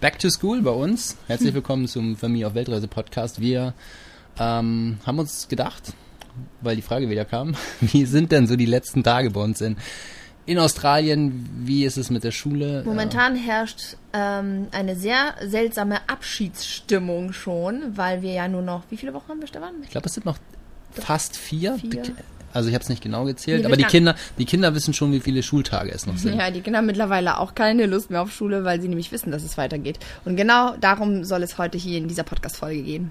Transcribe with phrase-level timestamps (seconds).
[0.00, 1.16] Back to School bei uns.
[1.26, 3.40] Herzlich willkommen zum Familie auf Weltreise Podcast.
[3.40, 3.74] Wir
[4.38, 5.92] ähm, haben uns gedacht,
[6.60, 9.76] weil die Frage wieder kam, wie sind denn so die letzten Tage bei uns in,
[10.46, 11.48] in Australien?
[11.64, 12.84] Wie ist es mit der Schule?
[12.84, 19.14] Momentan herrscht ähm, eine sehr seltsame Abschiedsstimmung schon, weil wir ja nur noch, wie viele
[19.14, 19.74] Wochen haben wir, Stefan?
[19.82, 20.38] Ich glaube, es sind noch
[20.92, 21.76] fast vier.
[21.76, 22.04] Vier.
[22.52, 25.12] Also ich habe es nicht genau gezählt, Nee, aber die Kinder, die Kinder wissen schon,
[25.12, 26.38] wie viele Schultage es noch sind.
[26.38, 29.30] Ja, die Kinder haben mittlerweile auch keine Lust mehr auf Schule, weil sie nämlich wissen,
[29.30, 29.98] dass es weitergeht.
[30.24, 33.10] Und genau darum soll es heute hier in dieser Podcast-Folge gehen.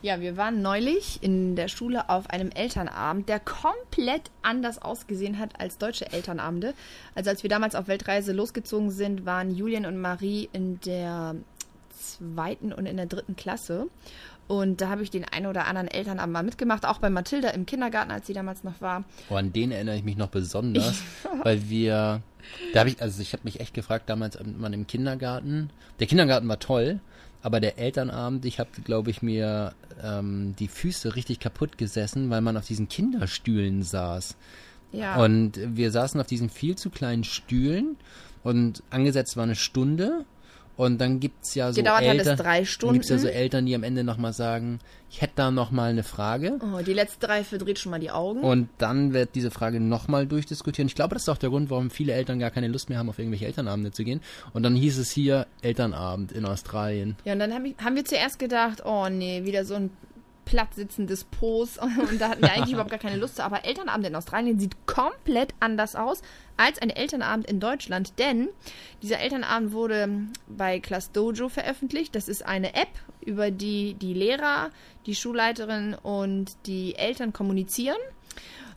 [0.00, 5.60] Ja, wir waren neulich in der Schule auf einem Elternabend, der komplett anders ausgesehen hat
[5.60, 6.74] als deutsche Elternabende.
[7.16, 11.34] Also als wir damals auf Weltreise losgezogen sind, waren Julian und Marie in der
[11.98, 13.88] zweiten und in der dritten Klasse.
[14.46, 17.66] Und da habe ich den einen oder anderen Elternabend mal mitgemacht, auch bei Mathilda im
[17.66, 19.04] Kindergarten, als sie damals noch war.
[19.28, 21.02] Oh, an den erinnere ich mich noch besonders,
[21.42, 22.22] weil wir,
[22.72, 25.70] da habe ich, also ich habe mich echt gefragt damals man im Kindergarten.
[26.00, 27.00] Der Kindergarten war toll,
[27.42, 32.40] aber der Elternabend, ich habe, glaube ich, mir ähm, die Füße richtig kaputt gesessen, weil
[32.40, 34.36] man auf diesen Kinderstühlen saß.
[34.92, 35.16] Ja.
[35.22, 37.96] Und wir saßen auf diesen viel zu kleinen Stühlen
[38.42, 40.24] und angesetzt war eine Stunde.
[40.78, 43.36] Und dann gibt's ja so Gedauert hat es Eltern, drei Dann gibt's ja so Stunden.
[43.36, 44.78] Eltern, die am Ende nochmal sagen,
[45.10, 46.60] ich hätte da nochmal eine Frage.
[46.62, 48.42] Oh, die letzte drei verdreht schon mal die Augen.
[48.42, 50.86] Und dann wird diese Frage nochmal durchdiskutiert.
[50.86, 53.08] Ich glaube, das ist auch der Grund, warum viele Eltern gar keine Lust mehr haben,
[53.08, 54.20] auf irgendwelche Elternabende zu gehen.
[54.52, 57.16] Und dann hieß es hier Elternabend in Australien.
[57.24, 59.90] Ja, und dann hab ich, haben wir zuerst gedacht, oh nee, wieder so ein
[60.48, 61.78] platt sitzendes Pos.
[62.10, 63.44] Und da hatten wir eigentlich überhaupt gar keine Lust zu.
[63.44, 66.22] Aber Elternabend in Australien sieht komplett anders aus
[66.56, 68.18] als ein Elternabend in Deutschland.
[68.18, 68.48] Denn
[69.02, 70.08] dieser Elternabend wurde
[70.48, 72.14] bei Class Dojo veröffentlicht.
[72.14, 72.88] Das ist eine App,
[73.20, 74.70] über die die Lehrer,
[75.06, 77.98] die Schulleiterin und die Eltern kommunizieren.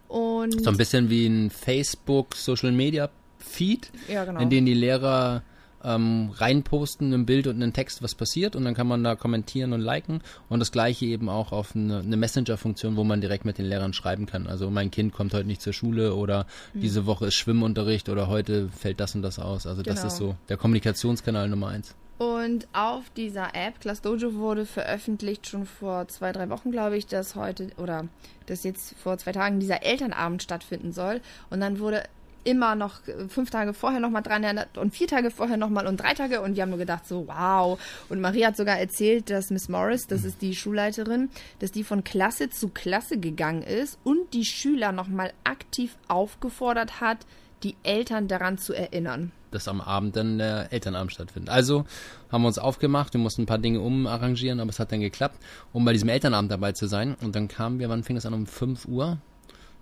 [0.09, 3.09] Und So ein bisschen wie ein Facebook Social Media
[3.39, 4.41] Feed, Ja, genau.
[4.41, 5.41] in den die Lehrer
[5.83, 8.55] ähm, reinposten, ein Bild und einen Text, was passiert.
[8.55, 10.21] Und dann kann man da kommentieren und liken.
[10.49, 13.93] Und das gleiche eben auch auf eine, eine Messenger-Funktion, wo man direkt mit den Lehrern
[13.93, 14.47] schreiben kann.
[14.47, 16.81] Also mein Kind kommt heute nicht zur Schule oder Hm.
[16.81, 19.65] diese Woche ist Schwimmunterricht oder heute fällt das und das aus.
[19.67, 20.07] Also das Genau.
[20.07, 21.95] ist so der Kommunikationskanal Nummer eins.
[22.17, 27.07] Und auf dieser App, Class Dojo, wurde veröffentlicht schon vor zwei, drei Wochen, glaube ich,
[27.07, 28.07] dass heute oder
[28.45, 31.21] dass jetzt vor zwei Tagen dieser Elternabend stattfinden soll.
[31.49, 32.03] Und dann wurde
[32.43, 35.97] immer noch äh, fünf Tage vorher nochmal dran erinnert und vier Tage vorher nochmal und
[35.97, 36.41] drei Tage.
[36.41, 37.79] Und wir haben nur gedacht, so wow.
[38.09, 41.29] Und Maria hat sogar erzählt, dass Miss Morris, das ist die Schulleiterin,
[41.59, 47.19] dass die von Klasse zu Klasse gegangen ist und die Schüler nochmal aktiv aufgefordert hat,
[47.63, 49.31] die Eltern daran zu erinnern.
[49.51, 51.49] dass am Abend dann der Elternabend stattfindet.
[51.49, 51.85] Also
[52.31, 55.37] haben wir uns aufgemacht, wir mussten ein paar Dinge umarrangieren, aber es hat dann geklappt,
[55.73, 57.15] um bei diesem Elternabend dabei zu sein.
[57.21, 58.33] Und dann kamen wir, wann fing es an?
[58.33, 59.17] Um 5 Uhr?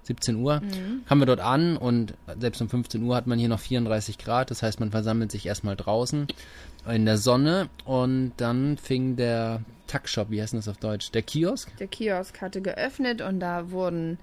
[0.04, 0.62] 17 Uhr,
[1.08, 4.52] kamen wir dort an und selbst um 15 Uhr hat man hier noch 34 Grad,
[4.52, 6.28] das heißt, man versammelt sich erstmal draußen
[6.88, 11.12] in der Sonne und dann fing der Tuckshop, wie heißt denn das auf Deutsch?
[11.12, 11.76] Der Kiosk?
[11.78, 14.18] Der Kiosk hatte geöffnet und da wurden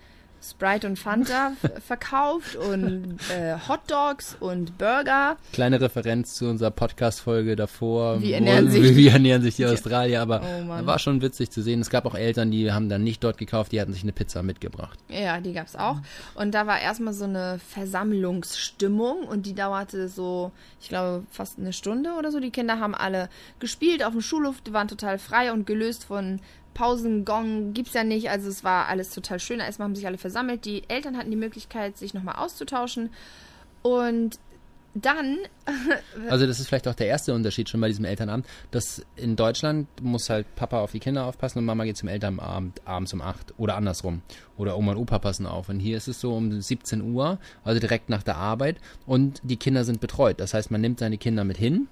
[0.50, 1.52] Sprite und Fanta
[1.86, 5.36] verkauft und äh, Hotdogs und Burger.
[5.52, 8.20] Kleine Referenz zu unserer Podcast-Folge davor.
[8.22, 11.62] Wie wo- ernähren sich wie, ernähren sich die Australier, aber Oh war schon witzig zu
[11.62, 11.80] sehen.
[11.80, 14.42] Es gab auch Eltern, die haben dann nicht dort gekauft, die hatten sich eine Pizza
[14.42, 14.98] mitgebracht.
[15.08, 15.96] Ja, die gab's auch.
[16.34, 21.72] Und da war erstmal so eine Versammlungsstimmung und die dauerte so, ich glaube, fast eine
[21.72, 22.40] Stunde oder so.
[22.40, 23.28] Die Kinder haben alle
[23.58, 26.40] gespielt auf dem Schulhof, die waren total frei und gelöst von
[26.76, 28.28] Pausengong gibt's ja nicht.
[28.28, 29.60] Also es war alles total schön.
[29.60, 30.66] Erstmal haben sich alle versammelt.
[30.66, 33.08] Die Eltern hatten die Möglichkeit, sich nochmal auszutauschen.
[33.80, 34.38] Und
[34.92, 35.38] dann
[36.28, 39.88] Also das ist vielleicht auch der erste Unterschied schon bei diesem Elternabend, dass in Deutschland
[40.02, 43.54] muss halt Papa auf die Kinder aufpassen und Mama geht zum Elternabend abends um 8
[43.56, 44.20] oder andersrum.
[44.58, 45.70] Oder Oma und Opa passen auf.
[45.70, 49.56] Und hier ist es so um 17 Uhr, also direkt nach der Arbeit und die
[49.56, 50.40] Kinder sind betreut.
[50.40, 51.88] Das heißt, man nimmt seine Kinder mit hin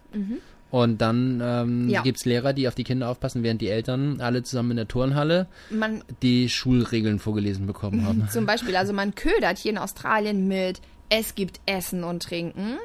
[0.75, 2.03] und dann ähm, Ja.
[2.03, 5.47] gibt's Lehrer, die auf die Kinder aufpassen, während die Eltern alle zusammen in der Turnhalle
[5.71, 8.29] man die Schulregeln vorgelesen bekommen haben.
[8.32, 10.81] Zum Beispiel, also man ködert hier in Australien mit
[11.11, 12.79] es gibt Essen und Trinken.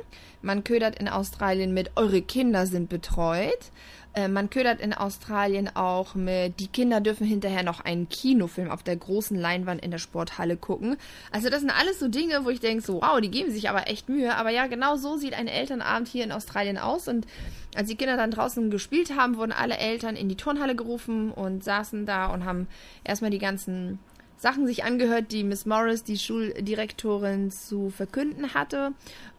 [0.44, 3.72] Man ködert in Australien mit eure Kinder sind betreut.
[4.16, 8.82] Äh, man ködert in Australien auch mit die Kinder dürfen hinterher noch einen Kinofilm auf
[8.82, 10.98] der großen Leinwand in der Sporthalle gucken.
[11.32, 13.88] Also das sind alles so Dinge, wo ich denke so, wow, die geben sich aber
[13.88, 14.36] echt Mühe.
[14.36, 17.08] Aber ja, genau so sieht ein Elternabend hier in Australien aus.
[17.08, 17.28] Und
[17.76, 21.64] als die Kinder dann draußen gespielt haben, wurden alle Eltern in die Turnhalle gerufen und
[21.64, 22.68] saßen da und haben
[23.04, 24.00] erstmal die ganzen
[24.42, 28.92] Sachen sich angehört, die Miss Morris, die Schuldirektorin, zu verkünden hatte.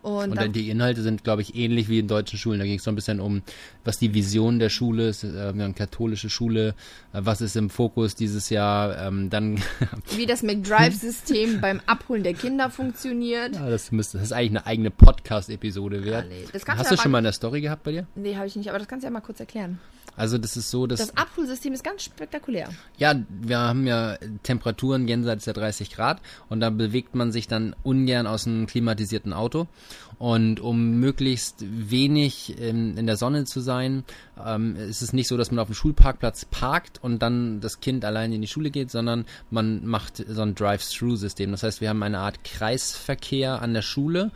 [0.02, 2.58] Und, Und die Inhalte sind, glaube ich, ähnlich wie in deutschen Schulen.
[2.58, 3.43] Da ging es so ein bisschen um,
[3.85, 5.25] was die Vision der Schule ist.
[5.25, 6.69] Äh, wir haben eine katholische Schule.
[7.12, 8.97] Äh, was ist im Fokus dieses Jahr?
[9.06, 9.61] Ähm, dann,
[10.17, 13.55] wie das McDrive-System beim Abholen der Kinder funktioniert.
[13.56, 16.26] ja, das, müsste, das ist eigentlich eine eigene Podcast-Episode wert.
[16.29, 18.06] nee, das kannst Hast du schon mal- mal eine Story gehabt bei dir?
[18.14, 19.79] Nee, habe ich nicht, aber das kannst du ja mal kurz erklären.
[20.20, 22.69] Also das ist so, dass Das Abholsystem ist ganz spektakulär.
[22.99, 26.20] Ja, wir haben ja Temperaturen jenseits der 30 Grad
[26.50, 29.67] und da bewegt man sich dann ungern aus einem klimatisierten Auto.
[30.19, 34.05] Und um möglichst wenig in, in der Sonne zu sein,
[34.44, 38.05] ähm, ist es nicht so, dass man auf dem Schulparkplatz parkt und dann das Kind
[38.05, 41.50] allein in die Schule geht, sondern man macht so ein Drive-Through-System.
[41.52, 44.31] Das heißt, wir haben eine Art Kreisverkehr an der Schule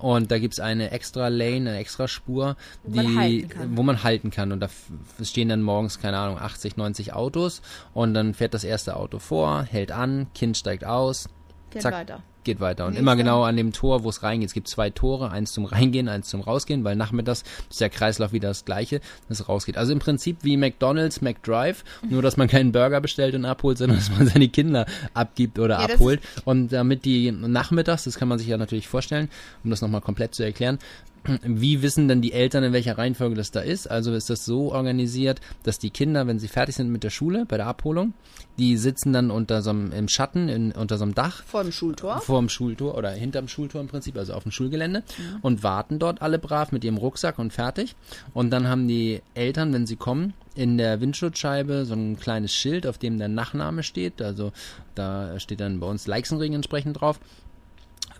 [0.00, 3.76] und da gibt's eine extra Lane, eine extra Spur, Wo man die, halten kann.
[3.76, 4.52] wo man halten kann.
[4.52, 4.68] Und da
[5.22, 7.62] stehen dann morgens, keine Ahnung, 80, 90 Autos
[7.94, 11.28] und dann fährt das erste Auto vor, hält an, Kind steigt aus,
[11.70, 11.92] Fährt Zack.
[11.94, 12.22] weiter.
[12.42, 12.86] geht weiter.
[12.86, 14.48] Und immer genau an dem Tor, wo es reingeht.
[14.48, 18.32] Es gibt zwei Tore, eins zum Reingehen, eins zum Rausgehen, weil nachmittags ist der Kreislauf
[18.32, 19.76] wieder das gleiche, dass es rausgeht.
[19.76, 23.98] Also im Prinzip wie McDonalds, McDrive, nur dass man keinen Burger bestellt und abholt, sondern
[23.98, 26.20] dass man seine Kinder abgibt oder Ja, das abholt.
[26.44, 29.28] Und damit die nachmittags, das kann man sich ja natürlich vorstellen,
[29.62, 30.78] um das nochmal komplett zu erklären,
[31.42, 33.90] wie wissen denn die Eltern, in welcher Reihenfolge das da ist?
[33.90, 37.44] Also ist das so organisiert, dass die Kinder, wenn sie fertig sind mit der Schule,
[37.46, 38.14] bei der Abholung,
[38.58, 41.72] die sitzen dann unter so einem, im Schatten, in, unter so einem Dach Vor dem
[41.72, 42.20] Schultor.
[42.20, 45.02] vor dem Schultor oder hinterm Schultor im Prinzip, also auf dem Schulgelände
[45.42, 47.96] und warten dort alle brav mit ihrem Rucksack und fertig.
[48.32, 52.86] Und dann haben die Eltern, wenn sie kommen, in der Windschutzscheibe so ein kleines Schild,
[52.86, 54.20] auf dem der Nachname steht.
[54.20, 54.52] Also
[54.94, 57.20] da steht dann bei uns Leixenring entsprechend drauf.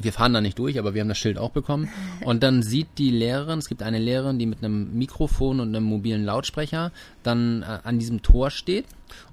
[0.00, 1.88] Wir fahren da nicht durch, aber wir haben das Schild auch bekommen.
[2.24, 5.84] Und dann sieht die Lehrerin, es gibt eine Lehrerin, die mit einem Mikrofon und einem
[5.84, 8.86] mobilen Lautsprecher dann äh, an diesem Tor steht.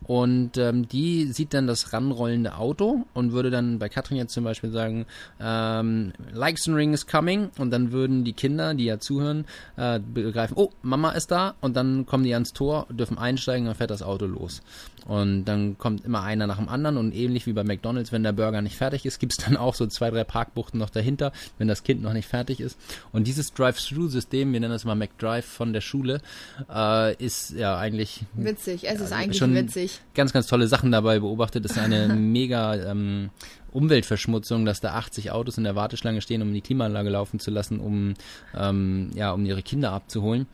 [0.04, 4.44] Und ähm, die sieht dann das ranrollende Auto und würde dann bei Katrin jetzt zum
[4.44, 5.06] Beispiel sagen,
[5.39, 7.50] ähm, Leixenring is coming.
[7.57, 9.45] Und dann würden die Kinder, die ja zuhören,
[9.75, 11.56] äh, begreifen, oh, Mama ist da.
[11.62, 14.62] Und dann kommen die ans Tor, dürfen einsteigen, dann fährt das Auto los.
[15.07, 18.33] Und dann kommt immer einer nach dem anderen und ähnlich wie bei McDonalds, wenn der
[18.33, 21.83] Burger nicht fertig ist, gibt's dann auch so zwei, drei Parkbuchten noch dahinter, wenn das
[21.83, 22.78] Kind noch nicht fertig ist.
[23.13, 26.22] Und dieses Drive-Through-System, wir nennen das mal McDrive von der Schule,
[26.69, 30.02] äh, ist ja eigentlich Witzig, es ist Ja, eigentlich schon witzig.
[30.14, 31.66] ganz, ganz tolle Sachen dabei beobachtet.
[31.66, 33.30] Das ist eine mega ähm,
[33.72, 37.80] Umweltverschmutzung, dass da 80 Autos in der Warteschlange stehen, um die Klimaanlage laufen zu lassen,
[37.80, 38.14] um,
[38.56, 40.48] ähm, ja, um ihre Kinder abzuholen.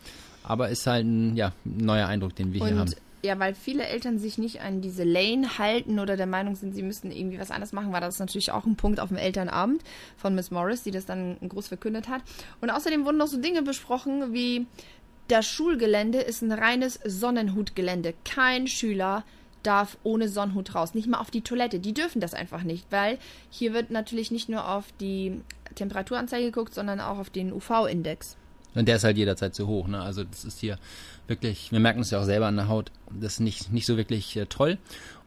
[0.44, 2.90] Aber ist halt ein ja, neuer Eindruck, den wir hier haben.
[2.90, 6.76] Und ja, weil viele Eltern sich nicht an diese Lane halten oder der Meinung sind,
[6.76, 9.82] sie müssten irgendwie was anderes machen, war das natürlich auch ein Punkt auf dem Elternabend
[10.18, 12.22] von Miss Morris, die das dann groß verkündet hat.
[12.60, 14.68] Und außerdem wurden noch so Dinge besprochen wie
[15.34, 18.14] das Schulgelände ist ein reines Sonnenhutgelände.
[18.24, 19.24] Kein Schüler
[19.64, 21.80] darf ohne Sonnenhut raus, nicht mal auf die Toilette.
[21.80, 23.18] Die dürfen das einfach nicht, weil
[23.50, 25.42] hier wird natürlich nicht nur auf die
[25.74, 28.38] Temperaturanzeige geguckt, sondern auch auf den UV-Index.
[28.76, 29.88] Und der ist halt jederzeit zu hoch.
[29.88, 30.00] Ne?
[30.00, 30.78] Also das ist hier
[31.28, 33.98] wirklich, wir merken es ja auch selber an der Haut, das ist nicht, nicht so
[33.98, 34.78] wirklich äh, toll.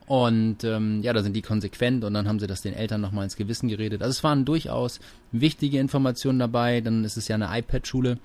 [0.06, 3.24] Und ähm, ja, da sind die konsequent und dann haben sie das den Eltern nochmal
[3.24, 4.02] ins Gewissen geredet.
[4.02, 5.00] Also es waren durchaus
[5.32, 6.80] wichtige Informationen dabei.
[6.80, 8.18] Dann ist es ja eine iPad-Schule.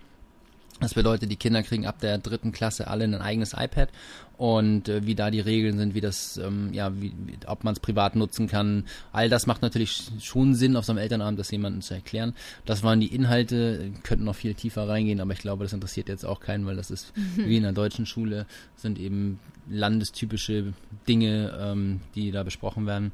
[0.81, 3.89] Das bedeutet, die Kinder kriegen ab der dritten Klasse alle ein eigenes iPad
[4.38, 7.13] und äh, wie da die Regeln sind, wie das, ähm, ja, wie,
[7.45, 8.86] ob man es privat nutzen kann.
[9.12, 12.34] All das macht natürlich schon Sinn, auf so einem Elternabend das jemandem zu erklären.
[12.65, 16.25] Das waren die Inhalte, könnten noch viel tiefer reingehen, aber ich glaube, das interessiert jetzt
[16.25, 19.39] auch keinen, weil das ist wie in einer deutschen Schule, sind eben
[19.70, 20.74] landestypische
[21.08, 23.12] Dinge, ähm, die da besprochen werden.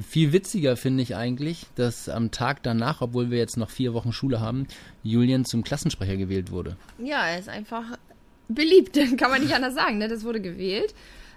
[0.00, 4.12] Viel witziger finde ich eigentlich, dass am Tag danach, obwohl wir jetzt noch vier Wochen
[4.12, 4.68] Schule haben,
[5.02, 6.76] Julian zum Klassensprecher gewählt wurde.
[6.98, 7.98] Ja, er ist einfach
[8.48, 9.98] beliebt, kann man nicht anders sagen.
[9.98, 10.08] Ne?
[10.08, 10.94] Das wurde gewählt.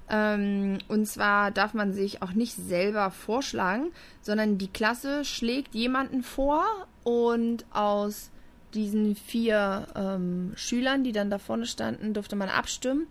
[0.10, 3.91] Ähm, und zwar darf man sich auch nicht selber vorschlagen,
[4.22, 6.65] sondern die Klasse schlägt jemanden vor
[7.03, 8.30] und aus
[8.74, 13.08] diesen vier ähm, Schülern, die dann da vorne standen, durfte man abstimmen.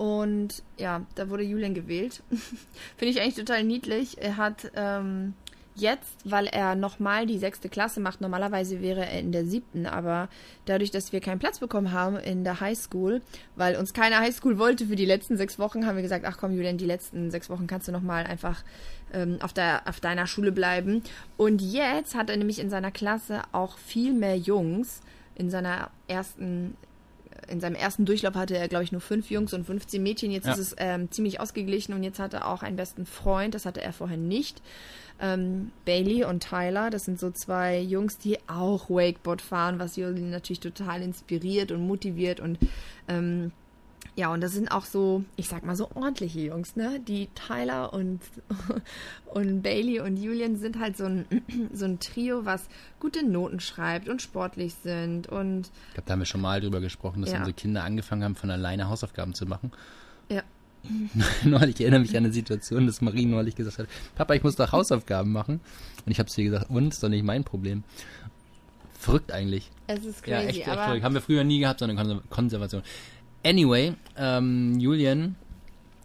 [0.00, 2.22] Und ja, da wurde Julian gewählt.
[2.96, 4.16] Finde ich eigentlich total niedlich.
[4.16, 5.34] Er hat ähm,
[5.74, 10.30] jetzt, weil er nochmal die sechste Klasse macht, normalerweise wäre er in der siebten, aber
[10.64, 13.20] dadurch, dass wir keinen Platz bekommen haben in der Highschool,
[13.56, 16.54] weil uns keine Highschool wollte für die letzten sechs Wochen, haben wir gesagt, ach komm
[16.54, 18.64] Julian, die letzten sechs Wochen kannst du nochmal einfach
[19.12, 21.02] ähm, auf, der, auf deiner Schule bleiben.
[21.36, 25.02] Und jetzt hat er nämlich in seiner Klasse auch viel mehr Jungs.
[25.34, 26.74] In seiner ersten
[27.50, 30.30] in seinem ersten Durchlauf hatte er, glaube ich, nur fünf Jungs und 15 Mädchen.
[30.30, 30.52] Jetzt Ja.
[30.52, 33.54] ist es ähm, ziemlich ausgeglichen und jetzt hat er auch einen besten Freund.
[33.54, 34.62] Das hatte er vorher nicht.
[35.20, 40.30] Ähm, Bailey und Tyler, das sind so zwei Jungs, die auch Wakeboard fahren, was Julian
[40.30, 42.58] natürlich total inspiriert und motiviert und
[43.08, 43.52] ähm,
[44.16, 47.00] Ja, und das sind auch so, ich sag mal so ordentliche Jungs, ne?
[47.06, 48.20] Die Tyler und,
[49.26, 51.24] und Bailey und Julian sind halt so ein,
[51.72, 52.64] so ein Trio, was
[52.98, 55.70] gute Noten schreibt und sportlich sind und.
[55.88, 57.38] Ich glaube, da haben wir schon mal drüber gesprochen, dass Ja.
[57.38, 59.70] unsere Kinder angefangen haben, von alleine Hausaufgaben zu machen.
[60.28, 60.42] Ja.
[61.44, 64.56] neulich ich erinnere mich an eine Situation, dass Marie neulich gesagt hat, Papa, ich muss
[64.56, 65.60] doch Hausaufgaben machen.
[66.06, 67.84] Und ich habe zu ihr gesagt, und, ist doch nicht mein Problem.
[68.98, 69.70] Verrückt eigentlich.
[69.86, 71.04] Es ist crazy, Ja, echt, echt aber verrückt.
[71.04, 72.82] Haben wir früher nie gehabt, sondern Konser- Konservation.
[73.44, 75.36] Anyway, ähm, Julian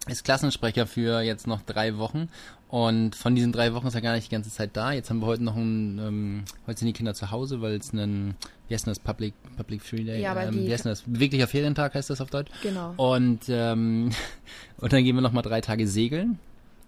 [0.08, 2.30] ist Klassensprecher für jetzt noch drei Wochen.
[2.68, 4.92] Und von diesen drei Wochen ist er gar nicht die ganze Zeit da.
[4.92, 7.94] Jetzt haben wir heute noch ein, ähm, heute sind die Kinder zu Hause, weil es
[7.94, 8.36] ein,
[8.68, 10.22] wie heißt denn das, Public, Public Free Day?
[10.22, 11.04] Ja, ähm, wie heißt denn das?
[11.04, 12.52] Beweglicher Ferientag heißt das auf Deutsch.
[12.64, 12.94] Genau.
[12.98, 14.12] Und, ähm,
[14.78, 16.40] und dann gehen wir nochmal drei Tage segeln.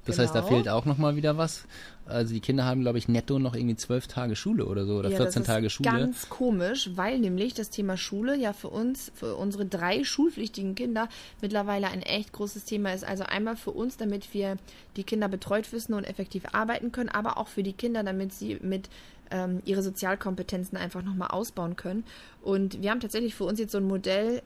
[0.08, 0.52] Das heißt, da Genau.
[0.54, 1.66] fehlt auch nochmal wieder was.
[2.06, 5.10] Also die Kinder haben, glaube ich, netto noch irgendwie zwölf Tage Schule oder so oder
[5.10, 5.90] Ja, 14 das ist Tage Schule.
[5.90, 11.10] Ganz komisch, weil nämlich das Thema Schule ja für uns, für unsere drei schulpflichtigen Kinder
[11.42, 13.04] mittlerweile ein echt großes Thema ist.
[13.04, 14.56] Also einmal für uns, damit wir
[14.96, 18.58] die Kinder betreut wissen und effektiv arbeiten können, aber auch für die Kinder, damit sie
[18.62, 18.90] mit
[19.30, 22.06] ähm, ihre Sozialkompetenzen einfach nochmal ausbauen können.
[22.42, 24.42] Und wir haben tatsächlich für uns jetzt so ein Modell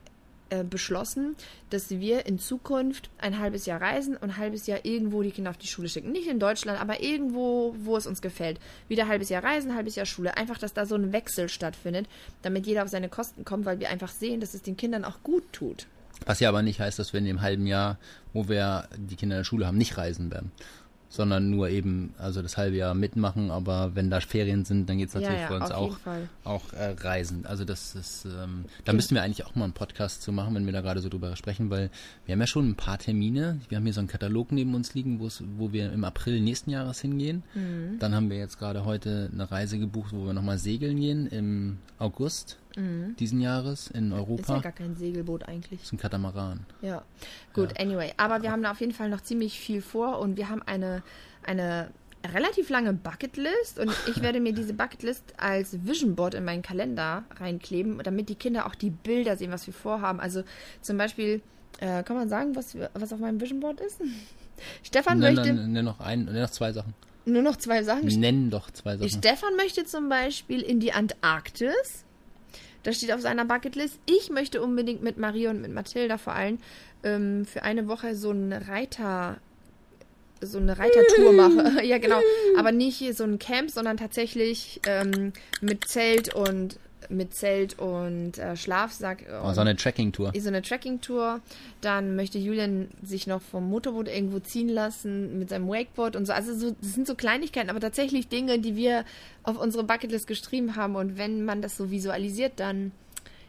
[0.52, 1.34] äh, beschlossen,
[1.70, 5.48] dass wir in Zukunft ein halbes Jahr reisen und ein halbes Jahr irgendwo die Kinder
[5.48, 6.12] auf die Schule schicken.
[6.12, 8.60] Nicht in Deutschland, aber irgendwo, wo es uns gefällt.
[8.86, 10.36] Wieder ein halbes Jahr reisen, ein halbes Jahr Schule.
[10.36, 12.06] Einfach, dass da so ein Wechsel stattfindet,
[12.42, 15.22] damit jeder auf seine Kosten kommt, weil wir einfach sehen, dass es den Kindern auch
[15.22, 15.86] gut tut.
[16.26, 17.98] Was ja aber nicht heißt, dass wir in dem halben Jahr,
[18.34, 20.52] wo wir die Kinder in der Schule haben, nicht reisen werden.
[21.14, 25.12] Sondern nur eben, also das halbe Jahr mitmachen, aber wenn da Ferien sind, dann geht's
[25.12, 25.98] natürlich ja, für uns auch,
[26.44, 27.44] auch äh, reisen.
[27.44, 30.64] Also das ist, ähm, da müssten wir eigentlich auch mal einen Podcast zu machen, wenn
[30.64, 31.90] wir da gerade so drüber sprechen, weil
[32.24, 33.60] wir haben ja schon ein paar Termine.
[33.68, 36.40] Wir haben hier so einen Katalog neben uns liegen, wo es- wo wir im April
[36.40, 37.42] nächsten Jahres hingehen.
[37.54, 37.98] Mhm.
[37.98, 41.76] Dann haben wir jetzt gerade heute eine Reise gebucht, wo wir nochmal segeln gehen im
[41.98, 44.12] August diesen Jahres in Mhm.
[44.12, 44.58] Ist ja Europa.
[44.60, 45.80] gar kein Segelboot eigentlich.
[45.80, 46.66] Das ist ein Katamaran.
[46.80, 47.02] Ja,
[47.52, 48.12] gut, anyway.
[48.16, 51.02] Aber wir haben da auf jeden Fall noch ziemlich viel vor und wir haben eine,
[51.44, 51.90] eine
[52.32, 57.24] relativ lange Bucketlist und ich werde mir diese Bucketlist als Vision Board in meinen Kalender
[57.40, 60.20] reinkleben, damit die Kinder auch die Bilder sehen, was wir vorhaben.
[60.20, 60.44] Also
[60.82, 61.42] zum Beispiel,
[61.80, 64.00] äh, kann man sagen, was, was auf meinem Vision Board ist?
[64.84, 66.94] Stefan Nenn, möchte nenn, noch ein, nenn noch zwei Sachen.
[67.24, 68.06] nur noch zwei Sachen.
[68.06, 69.10] Nenn doch zwei Sachen.
[69.10, 72.04] Stefan möchte zum Beispiel in die Antarktis.
[72.82, 73.98] Das steht auf seiner Bucketlist.
[74.06, 76.58] Ich möchte unbedingt mit Maria und mit Mathilda vor allem
[77.04, 79.38] ähm, für eine Woche so eine Reiter
[80.40, 81.78] so eine Reitertour machen.
[81.84, 82.20] ja, genau.
[82.58, 86.78] Aber nicht hier so ein Camp, sondern tatsächlich ähm, mit Zelt und
[87.08, 89.24] mit Zelt und äh, Schlafsack.
[89.30, 90.32] Oh, und so eine Tracking-Tour.
[90.38, 91.40] so eine Trekking-Tour.
[91.80, 96.32] Dann möchte Julian sich noch vom Motorboot irgendwo ziehen lassen mit seinem Wakeboard und so.
[96.32, 99.04] Also so, das sind so Kleinigkeiten, aber tatsächlich Dinge, die wir
[99.42, 100.96] auf unsere Bucketlist geschrieben haben.
[100.96, 102.92] Und wenn man das so visualisiert, dann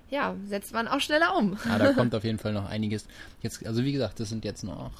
[0.10, 1.58] ja, setzt man auch schneller um.
[1.66, 3.06] Ja, da kommt auf jeden Fall noch einiges.
[3.42, 4.92] Jetzt, also wie gesagt, das sind jetzt noch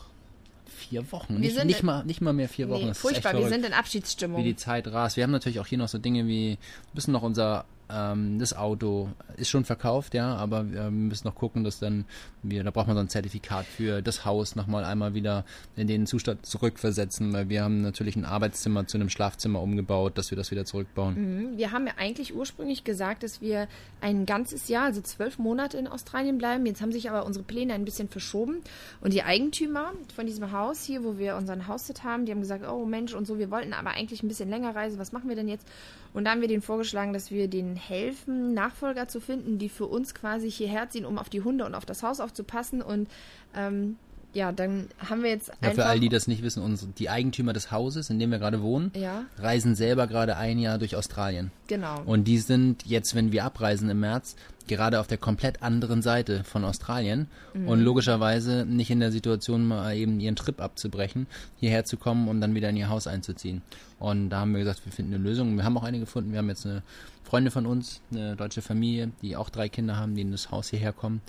[0.66, 1.40] vier Wochen.
[1.40, 2.82] Nicht, sind nicht, mal, nicht mal mehr vier Wochen.
[2.82, 4.44] Nee, das ist echt furchtbar, wir sind in wie Abschiedsstimmung.
[4.44, 5.18] die Zeit rast.
[5.18, 6.58] Wir haben natürlich auch hier noch so Dinge wie, wir
[6.94, 11.64] müssen noch unser, ähm, das Auto ist schon verkauft, ja, aber wir müssen noch gucken,
[11.64, 12.06] dass dann
[12.44, 16.06] wir, da braucht man so ein Zertifikat für das Haus nochmal einmal wieder in den
[16.06, 20.52] Zustand zurückversetzen, weil wir haben natürlich ein Arbeitszimmer zu einem Schlafzimmer umgebaut, dass wir das
[20.52, 21.52] wieder zurückbauen.
[21.52, 21.58] Mhm.
[21.58, 23.68] Wir haben ja eigentlich ursprünglich gesagt, dass wir
[24.02, 26.66] ein ganzes Jahr, also zwölf Monate in Australien bleiben.
[26.66, 28.62] Jetzt haben sich aber unsere Pläne ein bisschen verschoben.
[29.02, 32.68] Und die Eigentümer von diesem Haus hier, wo wir unseren Haussitz haben, die haben gesagt,
[32.68, 35.00] oh Mensch und so, wir wollten aber eigentlich ein bisschen länger reisen.
[35.00, 35.68] Was machen wir denn jetzt?
[36.14, 39.88] Und da haben wir denen vorgeschlagen, dass wir denen helfen, Nachfolger zu finden, die für
[39.88, 42.82] uns quasi hierher ziehen, um auf die Hunde und auf das Haus aufzupassen.
[42.82, 43.10] Und
[43.56, 43.98] ähm,
[44.34, 45.84] ja, dann haben wir jetzt Ja, einfach...
[45.84, 48.62] für all die das nicht wissen, unsere, die Eigentümer des Hauses, in dem wir gerade
[48.62, 49.26] wohnen, Ja.
[49.38, 51.52] reisen selber gerade ein Jahr durch Australien.
[51.68, 52.02] Genau.
[52.06, 54.36] Und die sind jetzt, wenn wir abreisen im März,
[54.68, 57.28] gerade auf der komplett anderen Seite von Australien
[57.66, 61.28] und logischerweise nicht in der Situation, mal eben ihren Trip abzubrechen,
[61.58, 63.62] hierher zu kommen und dann wieder in ihr Haus einzuziehen.
[64.00, 65.56] Und da haben wir gesagt, wir finden eine Lösung.
[65.56, 66.32] Wir haben auch eine gefunden.
[66.32, 66.84] Wir haben jetzt eine
[67.24, 70.70] Freundin von uns, eine deutsche Familie, die auch drei Kinder haben, die in das Haus
[70.70, 71.22] hierher kommen.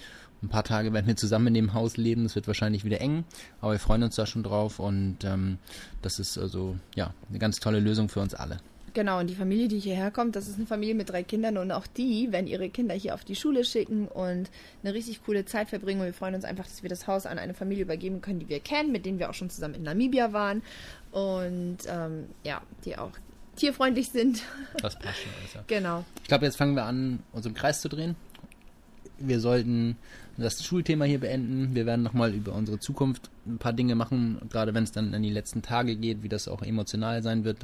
[0.43, 2.25] Ein paar Tage werden wir zusammen in dem Haus leben.
[2.25, 3.25] Das wird wahrscheinlich wieder eng,
[3.61, 5.59] aber wir freuen uns da schon drauf und ähm,
[6.03, 8.59] das ist also ja eine ganz tolle Lösung für uns alle.
[8.94, 11.72] Genau, und die Familie, die hierher kommt, das ist eine Familie mit drei Kindern und
[11.72, 14.50] auch die werden ihre Kinder hier auf die Schule schicken und
[14.84, 16.00] eine richtig coole Zeit verbringen.
[16.00, 18.48] Und wir freuen uns einfach, dass wir das Haus an eine Familie übergeben können, die
[18.48, 20.62] wir kennen, mit denen wir auch schon zusammen in Namibia waren
[21.10, 23.10] und ähm, ja, die auch
[23.56, 24.42] tierfreundlich sind.
[24.80, 25.32] Das passt schon.
[25.42, 25.58] Also.
[25.66, 26.04] genau.
[26.22, 28.14] Ich glaube, jetzt fangen wir an, uns im Kreis zu drehen.
[29.18, 29.97] Wir sollten
[30.37, 31.75] das Schulthema hier beenden.
[31.75, 35.23] Wir werden nochmal über unsere Zukunft ein paar Dinge machen, gerade wenn es dann in
[35.23, 37.59] die letzten Tage geht, wie das auch emotional sein wird.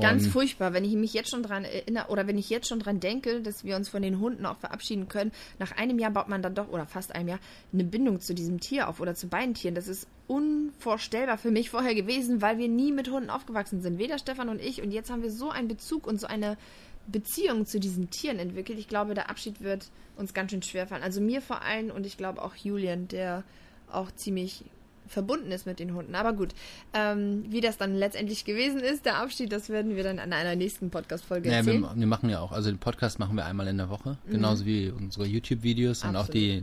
[0.00, 2.80] Ganz Und- furchtbar, wenn ich mich jetzt schon dran erinnere oder wenn ich jetzt schon
[2.80, 5.32] dran denke, dass wir uns von den Hunden auch verabschieden können.
[5.58, 7.38] Nach einem Jahr baut man dann doch, oder fast einem Jahr,
[7.72, 9.74] eine Bindung zu diesem Tier auf oder zu beiden Tieren.
[9.74, 13.98] Das ist unvorstellbar für mich vorher gewesen, weil wir nie mit Hunden aufgewachsen sind.
[13.98, 14.82] Weder Stefan und ich.
[14.82, 16.56] Und jetzt haben wir so einen Bezug und so eine
[17.06, 18.78] Beziehung zu diesen Tieren entwickelt.
[18.78, 21.02] Ich glaube, der Abschied wird uns ganz schön schwer fallen.
[21.02, 23.44] Also mir vor allem und ich glaube auch Julian, der
[23.90, 24.64] auch ziemlich
[25.12, 26.14] verbunden ist mit den Hunden.
[26.14, 26.50] Aber gut,
[26.92, 30.54] ähm, wie das dann letztendlich gewesen ist, der Abschied, das werden wir dann an einer
[30.54, 31.80] nächsten Podcast-Folge Ja, erzählen.
[31.82, 34.66] wir, wir machen ja auch, also den Podcast machen wir einmal in der Woche, genauso
[34.66, 36.62] wie unsere YouTube-Videos und auch die,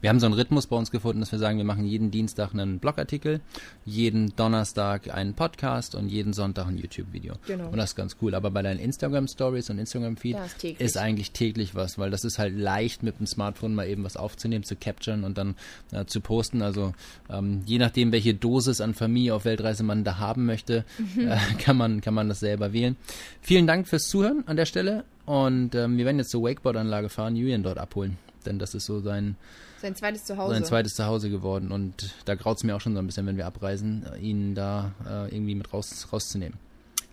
[0.00, 2.52] wir haben so einen Rhythmus bei uns gefunden, dass wir sagen, wir machen jeden Dienstag
[2.52, 3.40] einen Blogartikel,
[3.84, 7.34] jeden Donnerstag einen Podcast und jeden Sonntag ein YouTube-Video.
[7.46, 7.68] Genau.
[7.68, 8.34] Und das ist ganz cool.
[8.34, 10.36] Aber bei deinen Instagram-Stories und Instagram-Feed
[10.78, 14.02] ist ist eigentlich täglich was, weil das ist halt leicht mit dem Smartphone mal eben
[14.02, 15.54] was aufzunehmen, zu capturen und dann
[15.92, 16.62] äh, zu posten.
[16.62, 16.92] Also
[17.28, 21.28] ähm, je nachdem, welche Dosis an Familie auf Weltreise man da haben möchte, Mhm.
[21.28, 22.96] äh, kann man kann man das selber wählen.
[23.42, 27.34] Vielen Dank fürs Zuhören an der Stelle und ähm, wir werden jetzt zur Wakeboard-Anlage fahren,
[27.36, 28.16] Julian dort abholen,
[28.46, 29.36] denn das ist so sein
[29.82, 30.54] Sein zweites Zuhause.
[30.54, 33.46] sein zweites Zuhause geworden und da graut's mir auch schon so ein bisschen, wenn wir
[33.46, 36.58] abreisen, ihn da äh, irgendwie mit raus rauszunehmen.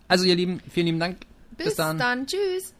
[0.07, 1.17] Also ihr Lieben, vielen lieben Dank.
[1.57, 2.27] Bis, dann.
[2.27, 2.73] Tschüss.